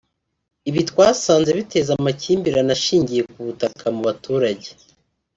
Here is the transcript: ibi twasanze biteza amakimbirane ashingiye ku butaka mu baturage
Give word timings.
ibi 0.69 0.81
twasanze 0.89 1.49
biteza 1.57 1.91
amakimbirane 1.97 2.71
ashingiye 2.77 3.21
ku 3.31 3.39
butaka 3.47 3.85
mu 3.95 4.01
baturage 4.07 4.67